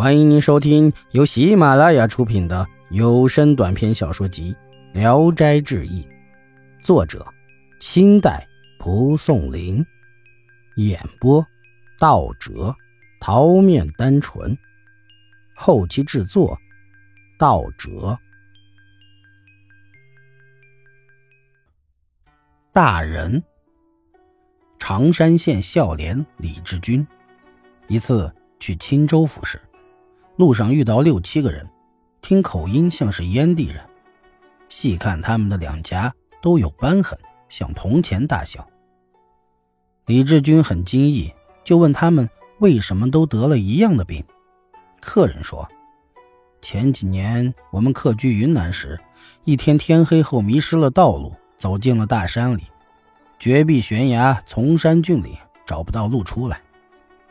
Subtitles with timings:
[0.00, 4.56] 欢迎您收听由喜马拉雅出品的有声短篇小说集
[4.98, 6.02] 《聊斋志异》，
[6.82, 7.22] 作者：
[7.80, 8.48] 清代
[8.78, 9.84] 蒲松龄，
[10.76, 11.46] 演播：
[11.98, 12.74] 道哲、
[13.20, 14.56] 桃面单纯，
[15.54, 16.58] 后期制作：
[17.38, 18.18] 道哲。
[22.72, 23.42] 大人，
[24.78, 27.06] 常山县孝廉李志军，
[27.86, 29.60] 一次去青州府时。
[30.40, 31.68] 路上遇到六七个人，
[32.22, 33.78] 听口音像是燕地人，
[34.70, 37.18] 细看他们的两颊都有斑痕，
[37.50, 38.66] 像铜钱大小。
[40.06, 41.30] 李志军很惊异，
[41.62, 42.26] 就问他们
[42.58, 44.24] 为什么都得了一样的病。
[44.98, 45.68] 客人说
[46.62, 48.98] ：“前几年我们客居云南时，
[49.44, 52.62] 一天天黑后迷失了道路，走进了大山里，
[53.38, 56.62] 绝壁悬崖，丛山峻岭，找不到路出来，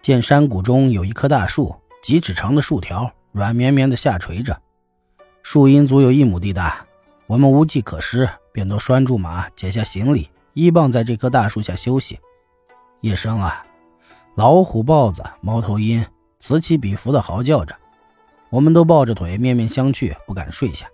[0.00, 4.60] 见山谷中有一棵大树。”几尺长的树条，软绵绵的下垂着，
[5.44, 6.84] 树荫足有一亩地大。
[7.28, 12.18] 我们无计可施，便都拴住马，解下行李，依傍在这棵大树下休息。
[13.02, 13.62] 夜深了，
[14.34, 16.04] 老虎、豹子、猫头鹰
[16.40, 17.72] 此起彼伏的嚎叫着，
[18.50, 20.88] 我们都抱着腿，面面相觑，不敢睡下。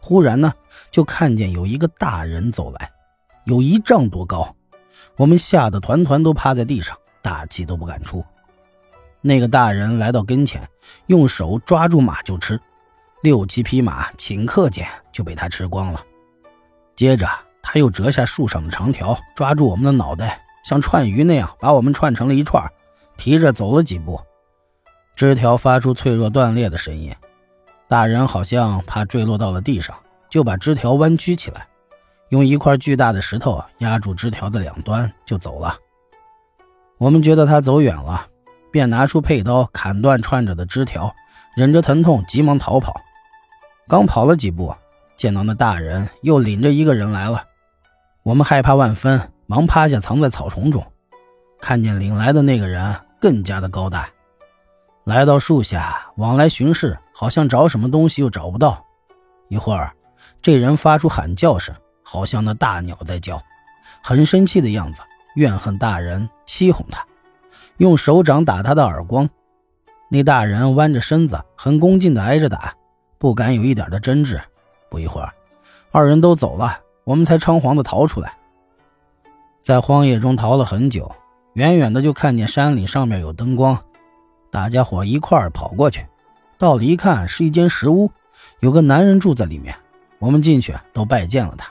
[0.00, 0.52] 忽然呢，
[0.92, 2.88] 就看见有一个大人走来，
[3.46, 4.54] 有一丈多高，
[5.16, 8.24] 我们吓得团团都趴在地上，大气都不敢出。
[9.26, 10.66] 那个大人来到跟前，
[11.06, 12.60] 用手抓住马就吃，
[13.22, 16.00] 六七匹马顷刻间就被他吃光了。
[16.94, 17.28] 接着
[17.60, 22.64] 他又折下树上的长条，抓住我们的脑袋，像串鱼那样把我们串成了一串，
[23.16, 24.20] 提着走了几步。
[25.16, 27.12] 枝条发出脆弱断裂的声音，
[27.88, 29.96] 大人好像怕坠落到了地上，
[30.30, 31.66] 就把枝条弯曲起来，
[32.28, 35.76] 用一块巨大的石头压住枝条的两端就走了。
[36.98, 38.28] 我们觉得他走远了。
[38.76, 41.10] 便拿出佩刀砍断串着的枝条，
[41.56, 43.00] 忍着疼痛急忙逃跑。
[43.88, 44.74] 刚跑了几步，
[45.16, 47.42] 见到那大人又领着一个人来了，
[48.22, 50.86] 我们害怕万分，忙趴下藏在草丛中。
[51.58, 54.10] 看见领来的那个人更加的高大，
[55.04, 58.84] 来到树下往来巡视，好像找什么东西又找不到。
[59.48, 59.90] 一会儿，
[60.42, 63.42] 这人发出喊叫声，好像那大鸟在叫，
[64.02, 65.00] 很生气的样子，
[65.36, 67.02] 怨恨大人欺哄他。
[67.78, 69.28] 用手掌打他的耳光，
[70.08, 72.74] 那大人弯着身子，很恭敬地挨着打，
[73.18, 74.40] 不敢有一点的争执。
[74.88, 75.32] 不一会儿，
[75.90, 78.32] 二人都走了，我们才仓皇地逃出来。
[79.60, 81.10] 在荒野中逃了很久，
[81.54, 83.78] 远远的就看见山岭上面有灯光，
[84.50, 86.06] 大家伙一块儿跑过去，
[86.56, 88.10] 到了一看，是一间石屋，
[88.60, 89.74] 有个男人住在里面。
[90.18, 91.70] 我们进去都拜见了他，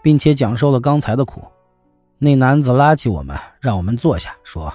[0.00, 1.42] 并且讲述了刚才的苦。
[2.18, 4.72] 那男子拉起我们，让我们坐下，说。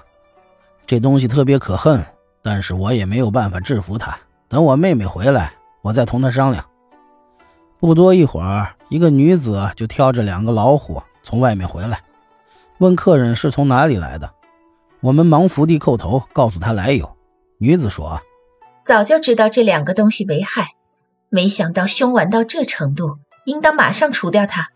[0.89, 2.03] 这东西特别可恨，
[2.41, 4.17] 但是我也没有办法制服他。
[4.47, 6.65] 等我妹妹回来，我再同她商量。
[7.79, 12.01] 不多一会儿，一个女子就挑着两个老虎从外面回来，
[12.79, 14.31] 问客人是从哪里来的。
[15.01, 17.15] 我们忙伏地叩头，告诉她来由。
[17.59, 18.19] 女子说
[18.83, 20.69] ：“早就知道这两个东西为害，
[21.29, 24.69] 没想到凶顽到这程度，应当马上除掉它。”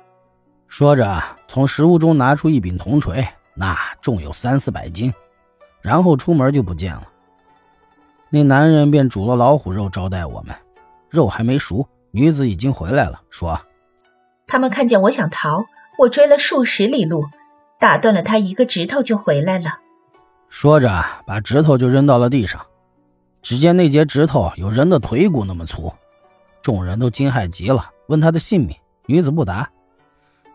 [0.70, 5.12] 说着，从食物中拿出一柄铜锤，那重有三四百斤。
[5.84, 7.08] 然后出门就不见了。
[8.30, 10.56] 那男人便煮了老虎肉招待我们，
[11.10, 13.60] 肉还没熟，女子已经回来了，说
[14.48, 15.66] ：“他们看见我想逃，
[16.00, 17.26] 我追了数十里路，
[17.80, 19.82] 打断了他一个指头就回来了。”
[20.50, 22.66] 说着，把指头就扔到了地上。
[23.42, 25.94] 只见那截指头有人的腿骨那么粗，
[26.62, 28.76] 众人都惊骇极了，问他的姓名。
[29.06, 29.70] 女子不答。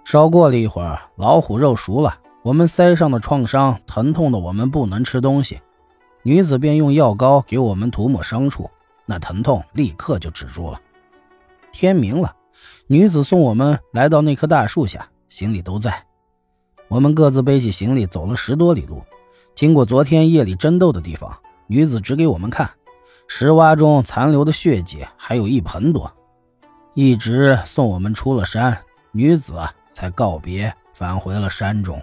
[0.04, 2.18] 稍过了一会儿，老虎肉熟了。
[2.48, 5.60] 我们腮上的创伤疼痛的我们不能吃东西，
[6.22, 8.70] 女子便用药膏给我们涂抹伤处，
[9.04, 10.80] 那疼痛立刻就止住了。
[11.72, 12.34] 天明了，
[12.86, 16.06] 女子送我们来到那棵大树下，行李都在。
[16.88, 19.02] 我们各自背起行李走了十多里路，
[19.54, 21.30] 经过昨天夜里争斗的地方，
[21.66, 22.70] 女子指给我们看，
[23.26, 26.10] 石洼中残留的血迹还有一盆多，
[26.94, 28.78] 一直送我们出了山，
[29.12, 29.60] 女子
[29.92, 32.02] 才告别，返回了山中。